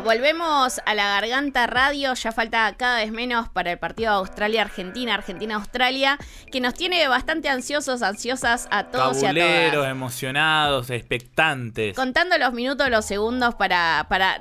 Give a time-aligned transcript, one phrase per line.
[0.00, 2.14] Bueno, volvemos a la Garganta Radio.
[2.14, 6.18] Ya falta cada vez menos para el partido Australia-Argentina, Argentina-Australia,
[6.50, 9.88] que nos tiene bastante ansiosos, ansiosas a todos y a todas.
[9.88, 11.94] emocionados, expectantes.
[11.94, 14.40] Contando los minutos, los segundos para, para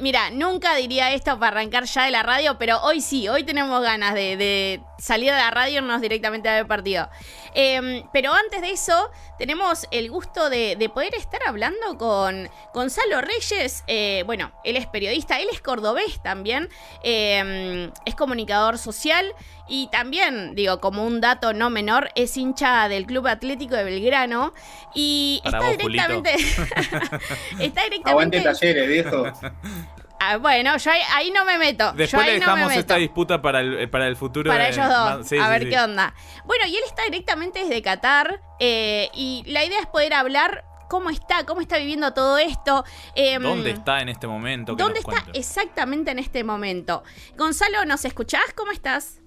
[0.00, 3.82] Mira, nunca diría esto para arrancar ya de la radio, pero hoy sí, hoy tenemos
[3.82, 7.10] ganas de, salir de la radio y irnos directamente a ver partido.
[7.52, 13.84] Em, pero antes de eso, tenemos el gusto de, poder estar hablando con Gonzalo Reyes.
[13.88, 16.70] Eh, bueno, él es periodista, él es cordobés también,
[17.02, 19.34] em, es comunicador social
[19.68, 24.54] y también, digo, como un dato no menor, es hincha del Club Atlético de Belgrano
[24.94, 26.34] y está, directamente,
[27.60, 28.10] está directamente...
[28.10, 29.24] Aguante talleres, viejo.
[30.22, 31.92] Ah, bueno, yo ahí, no me meto.
[31.94, 34.50] Después le dejamos esta disputa para el, para el futuro.
[34.50, 35.32] Para ellos dos.
[35.40, 36.14] a ver qué onda.
[36.44, 38.40] Bueno, y él está directamente desde Qatar.
[38.58, 42.84] Eh, y la idea es poder hablar cómo está, cómo está viviendo todo esto.
[43.14, 44.74] Em, ¿Dónde está en este momento?
[44.74, 47.02] ¿Dónde está exactamente en este momento?
[47.38, 48.52] Gonzalo, ¿nos escuchás?
[48.54, 49.20] ¿Cómo estás?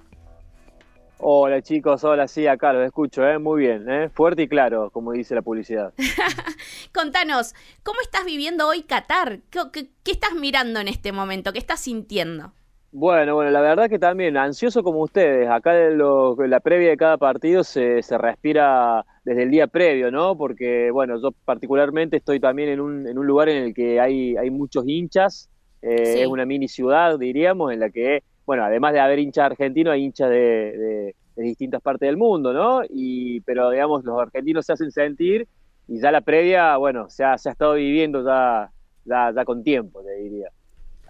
[1.26, 3.40] Hola chicos, hola, sí, acá los escucho, ¿eh?
[3.40, 4.10] muy bien, ¿eh?
[4.10, 5.94] fuerte y claro, como dice la publicidad.
[6.94, 9.40] Contanos, ¿cómo estás viviendo hoy Qatar?
[9.50, 11.54] ¿Qué, estás mirando en este momento?
[11.54, 12.52] ¿Qué estás sintiendo?
[12.92, 17.16] Bueno, bueno, la verdad que también, ansioso como ustedes, acá en, la previa de cada
[17.16, 20.38] partido se, respira desde el día previo, ¿no?
[20.38, 24.36] Porque, bueno, yo particularmente estoy también en un, en un lugar en el que hay,
[24.36, 25.50] hay muchos hinchas,
[25.82, 29.94] eh, es una mini ciudad, diríamos, en la que bueno, además de haber hinchas argentinos,
[29.94, 32.82] hay hinchas de, distintas partes del mundo, ¿no?
[32.90, 35.48] Y, pero digamos, los argentinos se hacen sentir
[35.88, 38.72] y ya la previa, bueno, se ha, estado viviendo ya,
[39.06, 40.50] ya, con tiempo, te diría.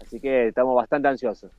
[0.00, 1.50] Así que estamos bastante ansiosos.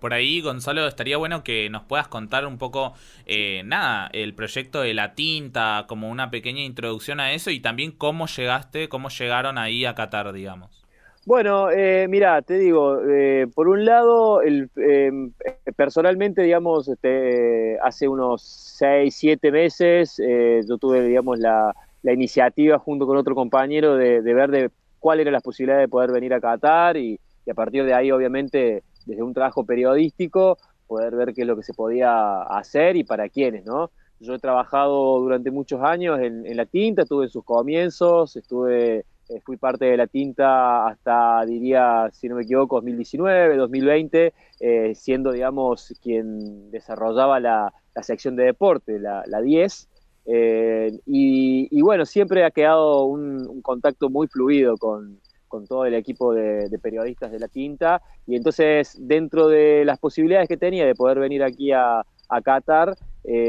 [0.00, 2.94] Por ahí, Gonzalo, estaría bueno que nos puedas contar un poco,
[3.26, 7.92] eh, nada, el proyecto de la tinta, como una pequeña introducción a eso y también
[7.92, 10.79] cómo llegaste, cómo llegaron ahí a Qatar, digamos.
[11.26, 15.32] Bueno, eh, mira, te digo, eh, por un lado, el, em,
[15.76, 23.06] personalmente, digamos, este, hace unos 6, 7 meses, eh, yo tuve, digamos, la, iniciativa junto
[23.06, 26.96] con otro compañero de, ver de cuál era la posibilidad de poder venir a Qatar
[26.96, 30.56] y, a partir de ahí, obviamente, desde un trabajo periodístico,
[30.86, 33.90] poder ver qué es lo que se podía hacer y para quiénes, ¿no?
[34.18, 39.04] Yo he trabajado durante muchos años en, en la tinta, estuve en sus comienzos, estuve
[39.30, 44.94] eh, fui parte de la tinta hasta, diría, si no me equivoco, 2019, 2020, eh,
[44.96, 49.88] siendo, digamos, quien desarrollaba la, sección de deporte, la, 10.
[50.26, 55.20] Eh, y, bueno, siempre ha quedado un, contacto muy fluido con,
[55.68, 58.02] todo el equipo de, periodistas de la tinta.
[58.26, 62.02] Y entonces, dentro de las posibilidades que tenía de poder venir aquí a,
[62.44, 62.96] Qatar,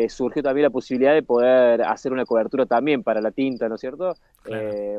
[0.09, 3.81] surgió también la posibilidad de poder hacer una cobertura también para la tinta, ¿no es
[3.81, 4.13] cierto?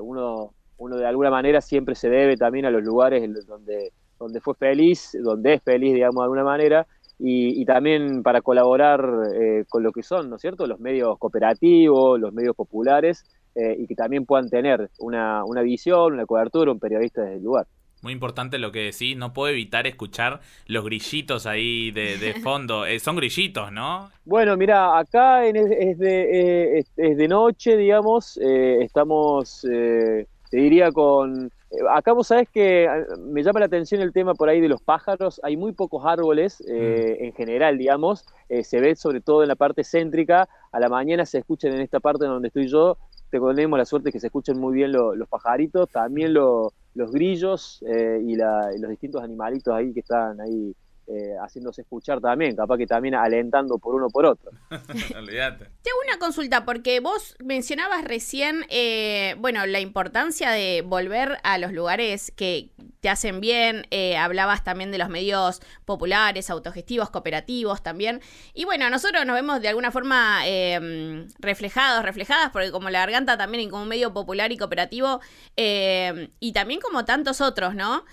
[0.01, 4.55] uno uno de alguna manera siempre se debe también a los lugares donde, donde fue
[4.55, 6.87] feliz, donde es feliz, digamos, de alguna manera,
[7.25, 9.01] y, también para colaborar
[9.33, 13.77] eh, con lo que son, ¿no es cierto?, los medios cooperativos, los medios populares, eh,
[13.79, 17.69] y que también puedan tener una, una visión, una cobertura, un periodista desde el lugar.
[18.03, 22.87] Muy importante lo que decís, no puedo evitar escuchar los grillitos ahí de, fondo.
[22.87, 24.11] Eh, son grillitos, ¿no?
[24.25, 25.53] Bueno, mira, acá es,
[25.99, 29.65] de, es, de, noche, digamos, estamos
[30.53, 31.47] te diría con...
[31.71, 34.69] Eh, acá vos sabés que ah, me llama la atención el tema por ahí de
[34.69, 35.41] los pájaros.
[35.43, 37.25] Hay muy pocos árboles eh, mm.
[37.25, 38.27] en general, digamos.
[38.51, 40.51] Eh, se ve sobre todo en la parte céntrica.
[40.71, 42.99] A la mañana se escuchan en esta parte donde estoy yo.
[43.31, 48.91] Tenemos la suerte que se escuchen muy bien los pajaritos, también los grillos y, los
[48.91, 50.75] distintos animalitos ahí que están ahí
[51.09, 54.53] eh, haciéndose escuchar también, capaz que también alentando por uno por otro.
[55.19, 55.65] Olvídate.
[55.83, 61.59] Te hago una consulta, porque vos mencionabas recién, eh, bueno, la importancia de volver a
[61.59, 62.71] los lugares que
[63.01, 68.21] te hacen bien, eh, hablabas también de los medios populares, autogestivos, cooperativos también.
[68.55, 73.37] Y bueno, nosotros nos vemos de alguna forma em, reflejados, reflejadas, porque como la garganta
[73.37, 75.21] también como un medio popular y cooperativo,
[75.57, 78.05] em, y también como tantos otros, ¿no?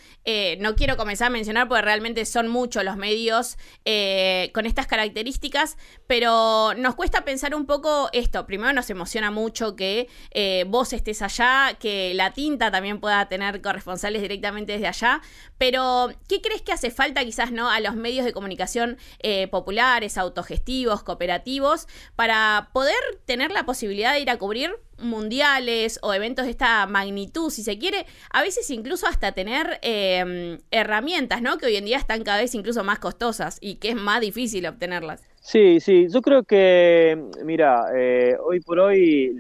[0.60, 5.78] no quiero comenzar a mencionar porque realmente son muchos los medios eh, con estas características,
[6.08, 8.46] pero nos cuesta pensar un poco esto.
[8.46, 13.62] Primero nos emociona mucho que eh, vos estés allá, que la tinta también pueda tener
[13.62, 15.22] corresponsales directamente desde allá,
[15.58, 20.18] pero ¿qué crees que hace falta quizás no a los medios de comunicación eh, populares,
[20.18, 22.96] autogestivos, cooperativos, para poder
[23.26, 27.78] tener la posibilidad de ir a cubrir mundiales o eventos de esta magnitud, si se
[27.78, 31.58] quiere, a veces incluso hasta tener em, herramientas, ¿no?
[31.58, 34.66] Que hoy en día están cada vez incluso más costosas y que es más difícil
[34.68, 35.24] obtenerlas.
[35.42, 39.36] Sí, sí, yo creo que, mira, eh, hoy por hoy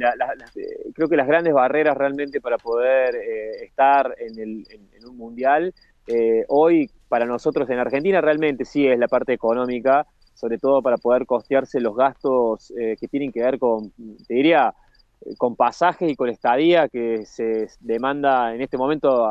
[0.94, 5.74] creo que las grandes barreras realmente para poder eh, estar en, el, en, un mundial
[6.12, 10.98] eh, hoy para nosotros en Argentina realmente sí es la parte económica, sobre todo para
[10.98, 13.92] poder costearse los gastos eh, que tienen que ver con,
[14.28, 14.74] te diría, eh,
[15.38, 19.28] con pasajes y con estadía que se demanda en este momento,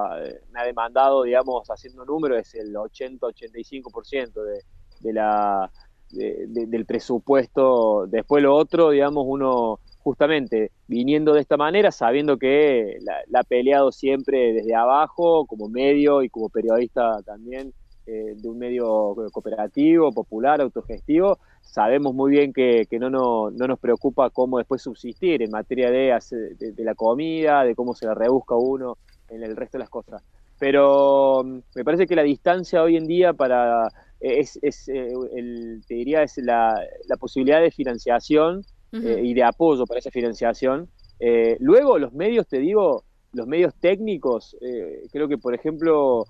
[0.52, 4.62] me ha demandado, digamos, haciendo número, es el 80-85% de,
[5.00, 5.70] de la,
[6.10, 8.06] del presupuesto.
[8.06, 13.92] Después lo otro, digamos, uno justamente viniendo de esta manera, sabiendo que la, ha peleado
[13.92, 17.74] siempre desde abajo, como medio y como periodista también
[18.06, 21.38] eh, de un medio cooperativo, popular, autogestivo,
[21.68, 26.18] sabemos muy bien que, no, no, nos preocupa cómo después subsistir en materia de,
[26.58, 28.96] de, la comida, de cómo se la rebusca uno
[29.28, 30.22] en el resto de las cosas.
[30.58, 33.88] Pero mm, me parece que la distancia hoy en día para
[34.18, 36.74] es, es eh, el, te diría es la,
[37.06, 40.88] la posibilidad de financiación eh, y de apoyo para esa financiación.
[41.20, 46.24] Eh, luego los medios, te digo, los medios técnicos, eh, creo que por ejemplo,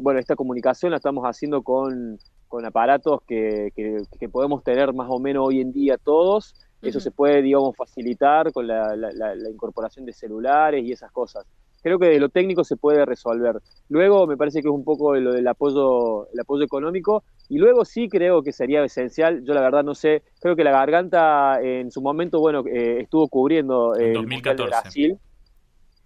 [0.00, 2.18] bueno, esta comunicación la estamos haciendo con,
[2.54, 6.54] con aparatos que, que, podemos tener más o menos hoy en día todos.
[6.82, 11.44] Eso se puede, digamos, facilitar con la, la incorporación de celulares y esas cosas
[11.82, 13.56] creo que de lo técnico se puede resolver.
[13.88, 17.84] Luego me parece que es un poco lo del apoyo, el apoyo económico y luego
[17.84, 21.90] sí creo que sería esencial, yo la verdad no sé, creo que la garganta en
[21.90, 24.64] su momento, bueno, eh, estuvo cubriendo el 2014.
[24.64, 25.18] Brasil,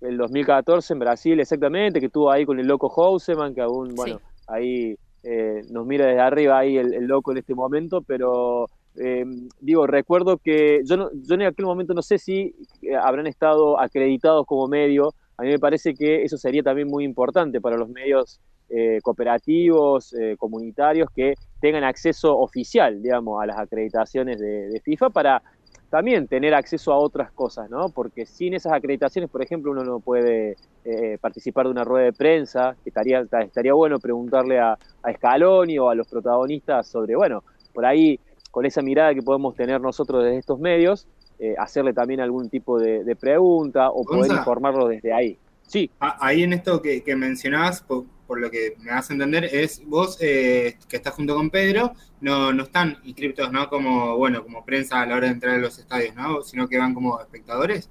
[0.00, 4.20] el 2014 en Brasil exactamente, que estuvo ahí con el loco Houseman, que aún, bueno,
[4.48, 8.66] ahí eh, nos mira desde arriba ahí el, loco en este momento, pero
[8.96, 9.24] eh,
[9.60, 12.54] digo, recuerdo que yo, no, yo en aquel momento no sé si
[13.00, 17.60] habrán estado acreditados como medio, a mí me parece que eso sería también muy importante
[17.60, 24.38] para los medios eh, cooperativos, eh, comunitarios, que tengan acceso oficial, digamos, a las acreditaciones
[24.38, 25.42] de, FIFA para
[25.90, 27.88] también tener acceso a otras cosas, ¿no?
[27.88, 32.12] Porque sin esas acreditaciones, por ejemplo, uno no puede eh, participar de una rueda de
[32.12, 37.42] prensa, que estaría, estaría bueno preguntarle a, a Scaloni o a los protagonistas sobre, bueno,
[37.72, 38.20] por ahí,
[38.50, 41.06] con esa mirada que podemos tener nosotros desde estos medios,
[41.40, 45.38] eh, hacerle también algún tipo de, pregunta o poder informarlo desde ahí.
[45.62, 45.88] Sí.
[46.00, 47.84] Ahí en esto que, mencionabas,
[48.28, 52.52] por, lo que me a entender, es vos eh, que estás junto con Pedro, no,
[52.52, 53.68] no están inscriptos ¿no?
[53.68, 56.42] como bueno como prensa a la hora de entrar a los estadios, ¿no?
[56.42, 57.90] sino que van como espectadores.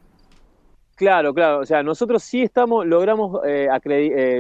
[0.96, 1.60] Claro, claro.
[1.60, 3.70] O sea, nosotros sí estamos, logramos eh,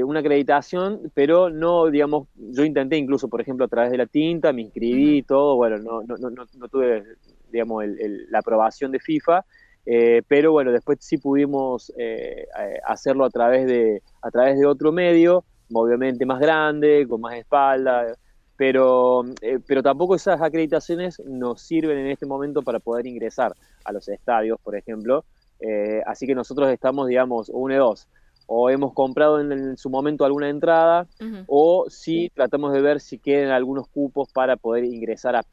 [0.04, 4.52] una acreditación, pero no, digamos, yo intenté incluso, por ejemplo, a través de la tinta,
[4.54, 7.04] me inscribí y todo, bueno, no, no, no, no tuve
[7.52, 7.84] digamos,
[8.30, 9.46] la aprobación de FIFA,
[9.86, 12.46] eh, pero bueno, después sí pudimos eh,
[12.86, 18.16] hacerlo a través, de, a través de otro medio, obviamente más grande, con más espalda,
[18.56, 23.54] pero, eh, pero tampoco esas acreditaciones nos sirven en este momento para poder ingresar
[23.86, 25.24] a los estadios, por ejemplo.
[26.06, 28.08] así que nosotros estamos, digamos, uno y dos.
[28.50, 31.08] O hemos comprado en, su momento alguna entrada,
[31.48, 35.44] o si tratamos de ver si quedan algunos cupos para poder ingresar a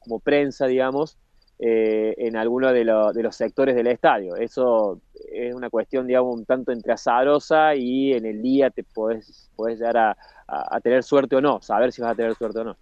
[0.00, 1.16] como prensa, digamos,
[1.60, 4.34] eh, en alguno de, de, los sectores del estadio.
[4.34, 5.00] Eso
[5.34, 9.78] es una cuestión, digamos, un tanto entre azarosa y en el día te podés, podés
[9.78, 10.16] llegar
[10.46, 12.76] a tener suerte o no, saber si vas a tener suerte o no.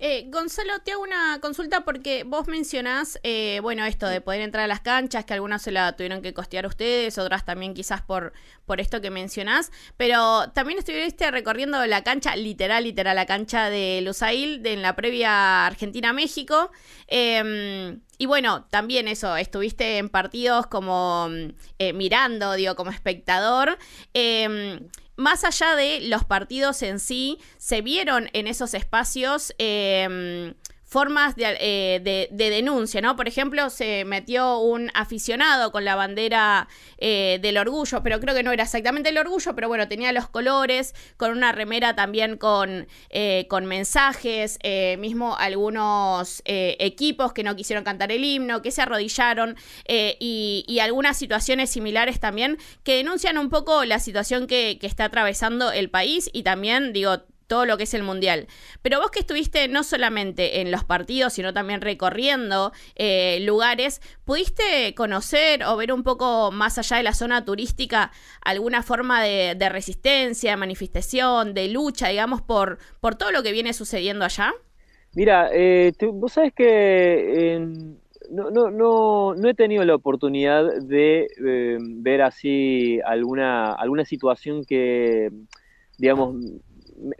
[0.00, 4.64] Eh, Gonzalo, te hago una consulta porque vos mencionás, eh, bueno, esto de poder entrar
[4.64, 8.32] a las canchas, que algunas se la tuvieron que costear ustedes, otras también quizás por,
[8.64, 14.00] por esto que mencionás, pero también estuviste recorriendo la cancha, literal, literal, la cancha de
[14.04, 16.70] Lusail de, en la previa Argentina-México.
[17.08, 21.28] Em, y bueno, también eso, estuviste en partidos como
[21.80, 23.76] eh, mirando, digo, como espectador.
[24.14, 24.78] Eh,
[25.18, 30.54] más allá de los partidos en sí, se vieron en esos espacios eh,
[30.88, 33.14] formas eh, de, de, denuncia, ¿no?
[33.14, 36.66] Por ejemplo, se metió un aficionado con la bandera
[36.96, 40.28] eh, del orgullo, pero creo que no era exactamente el orgullo, pero bueno, tenía los
[40.28, 44.58] colores, con una remera también con, eh, con mensajes,
[44.98, 51.18] mismo algunos equipos que no quisieron cantar el himno, que se arrodillaron, y, y, algunas
[51.18, 56.30] situaciones similares también que denuncian un poco la situación que, que está atravesando el país
[56.32, 58.46] y también, digo, todo lo que es el mundial.
[58.82, 64.94] Pero vos que estuviste no solamente en los partidos, sino también recorriendo eh, lugares, ¿pudiste
[64.94, 68.12] conocer o ver un poco más allá de la zona turística
[68.42, 73.72] alguna forma de, resistencia, de manifestación, de lucha, digamos, por, por todo lo que viene
[73.72, 74.52] sucediendo allá?
[75.14, 77.96] Mira, eh, vos sabés que
[78.30, 84.64] no, no, no, no, he tenido la oportunidad de eh, ver así alguna, alguna situación
[84.64, 85.30] que,
[85.96, 86.36] digamos,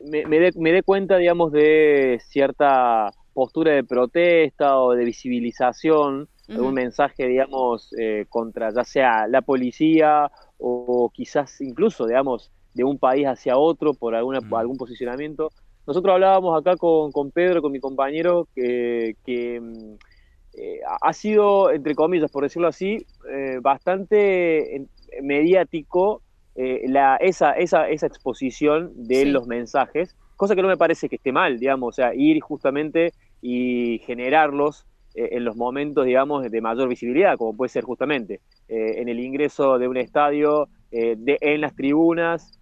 [0.05, 6.75] me, me, dé, cuenta, digamos, de cierta postura de protesta o de visibilización de un
[6.75, 13.27] mensaje, digamos, eh, contra ya sea la policía o, quizás incluso, digamos, de un país
[13.27, 15.51] hacia otro por alguna, algún posicionamiento.
[15.87, 19.95] Nosotros hablábamos acá con, con Pedro, con mi compañero, que, que, mm,
[20.55, 24.91] eh, ha sido, entre comillas, por decirlo así, eh, bastante en-
[25.23, 26.23] mediático
[26.61, 29.31] eh, la, esa, esa, esa exposición de Sí.
[29.31, 33.13] los mensajes, cosa que no me parece que esté mal, digamos, o sea, ir justamente
[33.41, 34.85] y generarlos
[35.15, 39.19] eh, en los momentos, digamos, de mayor visibilidad, como puede ser justamente eh, en el
[39.21, 42.59] ingreso de un estadio, de, en las tribunas,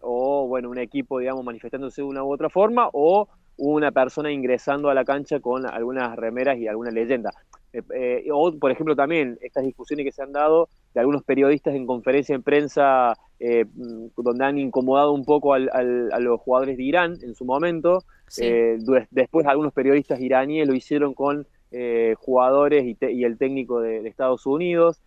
[0.00, 4.90] o, bueno, un equipo, digamos, manifestándose de una u otra forma, o una persona ingresando
[4.90, 7.30] a la cancha con algunas remeras y alguna leyenda.
[7.72, 11.74] Eh, eh, o, por ejemplo, también estas discusiones que se han dado de algunos periodistas
[11.74, 16.40] en conferencia en prensa eh, mm, donde han incomodado un poco al- al- a los
[16.40, 18.02] jugadores de Irán en su momento.
[18.28, 18.42] Sí.
[18.44, 18.78] Eh,
[19.10, 24.00] después algunos periodistas iraníes lo hicieron con eh, jugadores y, te- y el técnico de,
[24.02, 25.00] de Estados Unidos.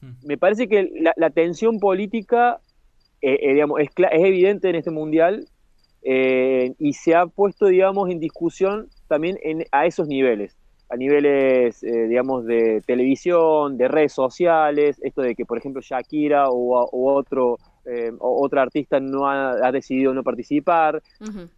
[0.00, 0.26] Mm.
[0.26, 2.60] Me parece que la, la tensión política
[3.20, 5.46] digamos, es evidente en este mundial
[6.04, 10.54] eh, y se ha puesto, digamos, en discusión también en, a esos niveles,
[10.90, 16.50] a niveles, eh, digamos, de televisión, de redes sociales, esto de que, por ejemplo, Shakira
[16.50, 17.56] o, o otro,
[17.86, 21.02] eh, otra artista no ha, ha decidido no participar,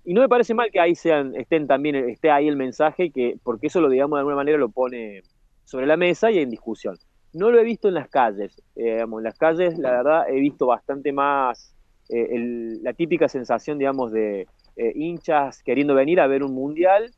[0.04, 3.36] y no me parece mal que ahí sean, estén también, esté ahí el mensaje, que,
[3.42, 5.22] porque eso lo digamos de alguna manera lo pone
[5.64, 6.96] sobre la mesa y en discusión.
[7.32, 10.40] No lo he visto en las calles, eh, digamos, en las calles la verdad he
[10.40, 11.75] visto bastante más
[12.08, 14.46] eh, la típica sensación, digamos, de
[14.76, 17.10] eh, hinchas queriendo venir a ver un mundial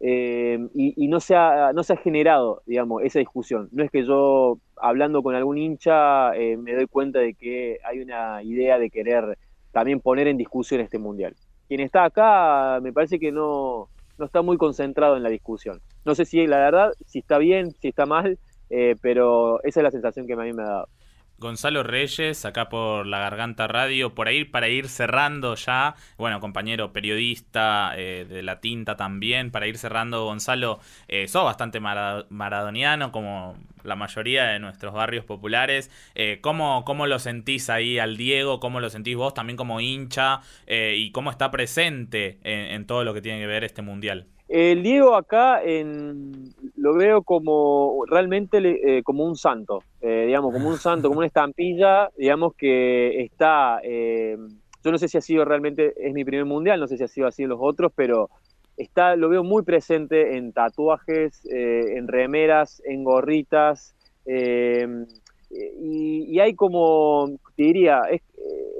[0.00, 3.68] eh, y, no, se ha, generado, digamos, esa discusión.
[3.72, 8.42] No es que yo, hablando con algún hincha, me doy cuenta de que hay una
[8.42, 9.38] idea de querer
[9.72, 11.34] también poner en discusión este mundial.
[11.68, 13.88] Quien está acá, me parece que no,
[14.18, 15.80] no está muy concentrado en la discusión.
[16.04, 18.38] No sé si, la verdad, si está bien, si está mal,
[19.00, 20.88] pero esa es la sensación que a mí me ha dado.
[21.44, 26.92] Gonzalo Reyes, acá por La Garganta Radio, por ahí para ir cerrando ya, bueno, compañero
[26.92, 33.12] periodista eh, de La Tinta también, para ir cerrando, Gonzalo, eh, sos bastante mara- maradoniano,
[33.12, 35.90] como la mayoría de nuestros barrios populares.
[36.14, 38.58] Eh, ¿cómo, ¿Cómo lo sentís ahí al Diego?
[38.60, 40.40] ¿Cómo lo sentís vos también como hincha?
[40.66, 44.26] Eh, ¿Y cómo está presente en, en todo lo que tiene que ver este Mundial?
[44.48, 50.68] El Diego acá en, lo veo como realmente eh, como un santo, eh, digamos, como
[50.68, 54.36] un santo, como una estampilla, digamos que está, eh,
[54.84, 57.08] yo no sé si ha sido realmente, es mi primer mundial, no sé si ha
[57.08, 58.28] sido así en los otros, pero
[58.76, 67.62] está, lo veo muy presente en tatuajes, en remeras, en gorritas, y, hay como, te
[67.62, 68.20] diría, es,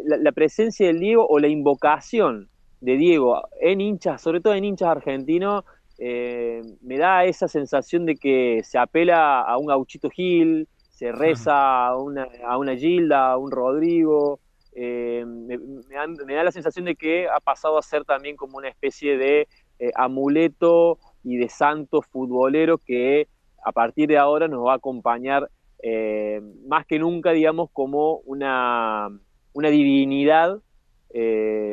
[0.05, 2.51] la, la presencia del Diego o la invocación
[2.83, 5.65] de Diego en hinchas, sobre todo en hinchas argentinos,
[5.99, 11.87] eh, me da esa sensación de que se apela a un gauchito Gil, se reza
[11.87, 14.41] a una, a una Gilda, a un Rodrigo.
[14.77, 18.35] eh, me, me dan- me da la sensación de que ha pasado a ser también
[18.37, 19.47] como una especie de
[19.79, 23.29] eh, amuleto y de santo futbolero que
[23.65, 25.49] a partir de ahora nos va a acompañar
[26.67, 29.09] más que nunca, digamos, como una,
[29.53, 30.59] una divinidad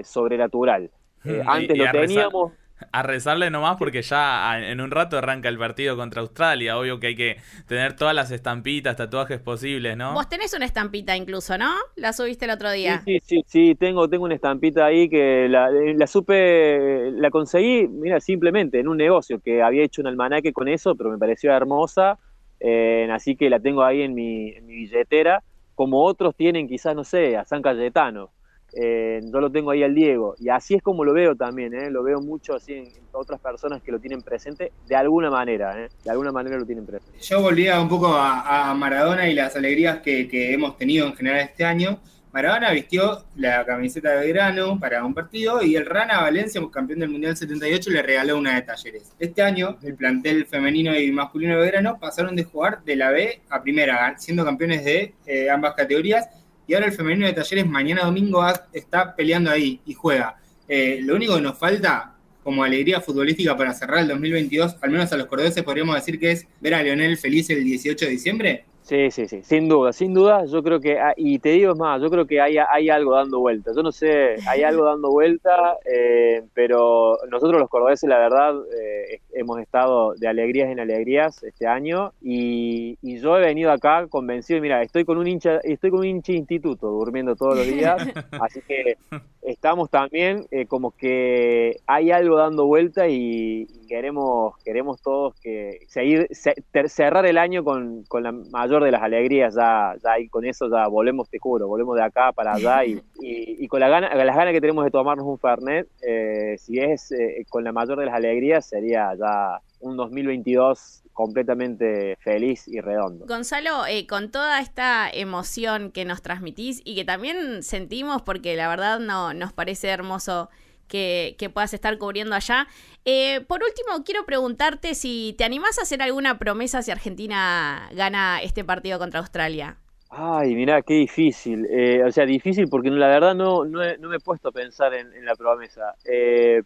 [0.03, 0.91] sobrenatural.
[1.23, 2.51] Y- antes lo teníamos.
[2.91, 6.77] A rezarle nomás porque ya en un rato arranca el partido contra Australia.
[6.77, 10.13] Obvio que hay que tener todas las estampitas, tatuajes posibles, ¿no?
[10.13, 11.71] Vos tenés una estampita incluso, ¿no?
[11.95, 13.01] La subiste el otro día.
[13.05, 17.87] Sí, sí, sí, sí, tengo, tengo una estampita ahí que la, la supe, la conseguí,
[17.87, 21.51] mira, simplemente en un negocio que había hecho un almanaque con eso, pero me pareció
[21.51, 22.17] hermosa,
[22.59, 25.43] eh, así que la tengo ahí en mi, en mi billetera,
[25.75, 28.31] como otros tienen quizás, no sé, a San Cayetano.
[28.73, 31.89] Eh, yo lo tengo ahí al Diego, y así es como lo veo también, ¿eh?
[31.89, 35.89] lo veo mucho así en, otras personas que lo tienen presente, de alguna manera, ¿eh?
[36.01, 37.19] de alguna manera lo tienen presente.
[37.19, 41.65] Yo volvía un poco a, Maradona y las alegrías que, hemos tenido en general este
[41.65, 41.99] año.
[42.31, 47.09] Maradona vistió la camiseta de Belgrano para un partido y el Rana Valencia, campeón del
[47.09, 49.11] Mundial 78, le regaló una de Talleres.
[49.19, 53.41] Este año, el plantel femenino y masculino de Belgrano pasaron de jugar de la B
[53.49, 56.29] a primera, siendo campeones de eh, ambas categorías.
[56.71, 60.37] Y ahora el femenino de Talleres mañana domingo está peleando ahí y juega.
[60.69, 65.11] Eh, lo único que nos falta como alegría futbolística para cerrar el 2022, al menos
[65.11, 68.65] a los cordobeses podríamos decir que es ver a Leonel feliz el 18 de diciembre.
[68.91, 71.79] Sí, sí, sí, sin duda, sin duda, yo creo que, ah, y te digo es
[71.79, 75.09] más, yo creo que hay, hay algo dando vuelta, yo no sé, hay algo dando
[75.09, 81.41] vuelta, eh, pero nosotros los cordobeses, la verdad, eh, hemos estado de alegrías en alegrías
[81.41, 85.89] este año, y, y yo he venido acá convencido, mira, estoy con un hincha, estoy
[85.89, 87.95] con un hincha instituto, durmiendo todos los días,
[88.41, 88.97] así que
[89.41, 95.79] estamos también eh, como que hay algo dando vuelta y, y queremos, queremos todos que
[95.87, 96.27] seguir,
[96.71, 100.45] ter- cerrar el año con, con la mayor de las alegrías, ya, ya ahí con
[100.45, 104.13] eso ya volvemos, te juro, volvemos de acá para allá y, y, con la gana,
[104.13, 107.99] las ganas que tenemos de tomarnos un Fernet, eh, si es eh, con la mayor
[107.99, 113.25] de las alegrías, sería ya un 2022 completamente feliz y redondo.
[113.25, 118.67] Gonzalo, eh, con toda esta emoción que nos transmitís y que también sentimos, porque la
[118.67, 120.49] verdad no, nos parece hermoso
[120.91, 122.67] que, puedas estar cubriendo allá.
[123.05, 128.41] Eh, por último, quiero preguntarte si te animás a hacer alguna promesa si Argentina gana
[128.41, 129.77] este partido contra Australia.
[130.09, 131.65] Ay, mira, qué difícil.
[131.71, 135.25] Eh, o sea, difícil porque la verdad no, no, me he puesto a pensar en,
[135.25, 135.95] la promesa.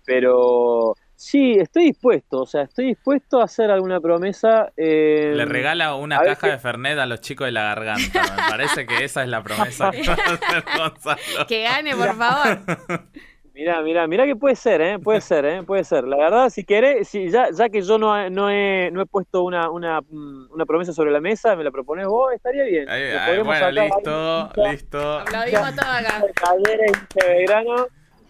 [0.03, 4.73] pero Sí, estoy dispuesto, o sea, estoy dispuesto a hacer alguna promesa.
[4.75, 8.21] Eh, Le regala una caja de Fernet a los chicos de la garganta.
[8.21, 11.47] Me parece que esa es la promesa que va a hacer Gonzalo.
[11.47, 12.59] Que gane, por favor.
[13.55, 14.99] Mira, mira, mira que puede ser, ¿eh?
[14.99, 15.63] Puede ser, ¿eh?
[15.63, 16.03] Puede ser.
[16.03, 19.43] La verdad, si querés, si ya, ya que yo no, no, he, no he puesto
[19.43, 22.85] una, una, una promesa sobre la mesa, me la propones vos, estaría bien.
[23.45, 25.19] bueno, listo, listo.
[25.19, 26.21] Aplaudimos todo acá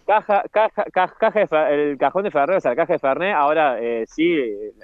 [0.06, 0.84] caja, caja,
[1.18, 4.36] caja, el cajón de Fernet, o sea, la caja de Fernet, ahora eh, sí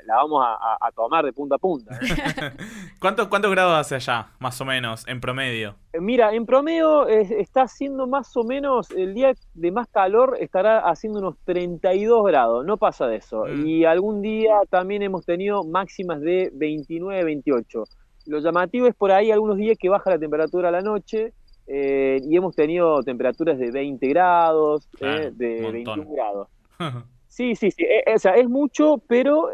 [0.04, 1.98] la vamos a, tomar de punta a punta.
[2.02, 2.52] ¿eh?
[2.98, 5.76] ¿Cuántos, grados hace allá, más o menos, en promedio?
[5.98, 11.20] Mira, en promedio está haciendo más o menos, el día de más calor estará haciendo
[11.20, 13.44] unos 32 grados, no pasa de eso.
[13.44, 13.66] Mm.
[13.66, 17.84] Y algún día también hemos tenido máximas de 29, 28.
[18.26, 21.32] Lo llamativo es por ahí algunos días que baja la temperatura a la noche
[21.74, 26.48] eh, y hemos tenido temperaturas de 20 grados, eh, de 21 grados.
[27.28, 27.82] Sí, sí, sí.
[27.82, 29.48] Eh, o sea, es mucho, pero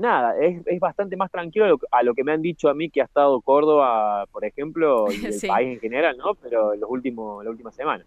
[0.00, 3.02] nada, es, es, bastante más tranquilo a lo, que me han dicho a mí que
[3.02, 6.34] ha estado Córdoba, por ejemplo, y el país en general, ¿no?
[6.34, 8.04] Pero los últimos, la última semana.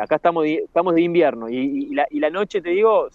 [0.00, 3.08] acá estamos de, estamos de invierno y, la, y la noche, te digo,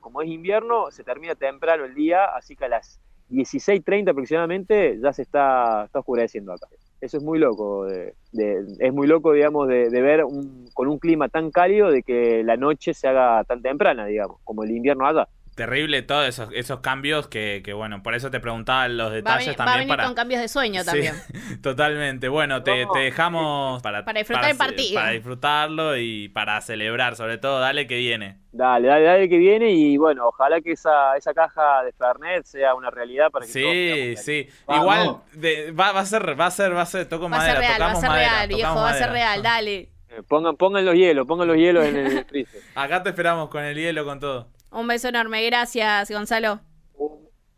[0.00, 2.98] como es invierno, se termina temprano el día, así que a las
[3.30, 6.68] 16.30 aproximadamente ya se está, está oscureciendo acá.
[7.04, 8.14] Eso es muy loco, de,
[8.78, 10.22] es muy loco, digamos, de, ver
[10.72, 14.64] con un clima tan cálido de que la noche se haga tan temprana, digamos, como
[14.64, 18.88] el invierno allá terrible todos esos, esos cambios que, que, bueno, por eso te preguntaba
[18.88, 19.66] los detalles también.
[19.66, 20.04] Va a venir para...
[20.04, 21.14] con cambios de sueño también.
[21.62, 22.28] totalmente.
[22.28, 24.94] Bueno, te, te dejamos para, para disfrutar el partido.
[24.94, 27.60] Para disfrutarlo y para celebrar, sobre todo.
[27.60, 28.38] Dale que viene.
[28.52, 32.74] Dale, dale, dale que viene y bueno, ojalá que esa, esa caja de Fernet sea
[32.76, 34.48] una realidad para que Sí, sí.
[34.68, 35.22] Igual
[35.76, 37.90] va, va, a ser, va a ser, va a ser, toco va madera, real, va
[37.90, 39.88] a ser real, viejo, va a ser real, dale.
[40.08, 42.60] Eh, pongan, pongan los hielos, pongan los hielos en el freezer.
[42.76, 44.53] Acá te esperamos con el hielo, con todo.
[44.74, 46.58] Un beso enorme, gracias Gonzalo.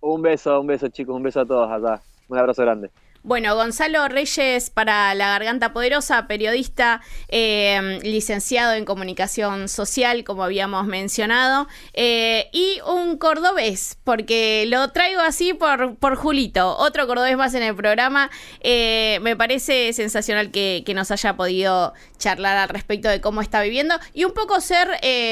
[0.01, 2.03] Un, beso, un beso chicos, un beso a todos allá.
[2.29, 2.91] Un abrazo grande.
[3.27, 10.87] Bueno, Gonzalo Reyes para La Garganta Poderosa, periodista, eh, licenciado en comunicación social, como habíamos
[10.87, 17.53] mencionado, eh, y un cordobés, porque lo traigo así por, por Julito, otro cordobés más
[17.55, 18.31] en el programa.
[18.61, 23.61] Eh, me parece sensacional que, que, nos haya podido charlar al respecto de cómo está
[23.61, 24.87] viviendo y un poco ser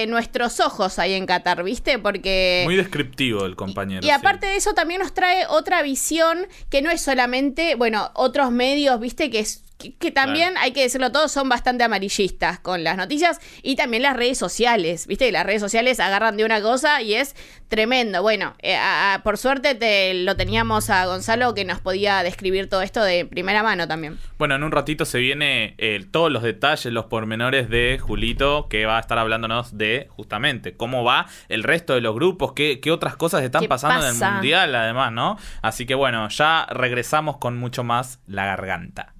[0.09, 2.01] nuestros ojos ahí en Qatar, ¿viste?
[2.01, 2.63] Porque...
[2.65, 4.05] Muy descriptivo el compañero.
[4.05, 8.51] Y, aparte de eso también nos trae otra visión que no es solamente bueno, otros
[8.51, 12.97] medios, viste, que es que, también, hay que decirlo todo, son bastante amarillistas con las
[12.97, 15.31] noticias y también las redes sociales, ¿viste?
[15.33, 17.35] Las redes sociales agarran de una cosa y es
[17.69, 18.23] tremendo.
[18.23, 18.79] Bueno, eh,
[19.25, 23.63] por suerte te, lo teníamos a Gonzalo que nos podía describir todo esto de primera
[23.63, 24.19] mano también.
[24.39, 28.87] Bueno, en un ratito se viene eh, todos los detalles, los pormenores de Julito, que
[28.87, 32.91] va a estar hablándonos de justamente cómo va el resto de los grupos, qué, qué
[32.91, 35.37] otras cosas están pasando en el Mundial además, ¿no?
[35.63, 39.14] Así que bueno, ya regresamos con mucho más la garganta.